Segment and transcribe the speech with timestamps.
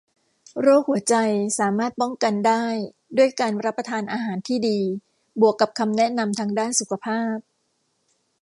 [0.61, 1.15] โรคหัวใจ
[1.59, 2.63] สามารถป้องกันได้
[3.17, 4.79] ด้วยการรับประทานอาหารที่ดี
[5.41, 7.35] บวกกับคำแนะนำทางด้านสุขภาพ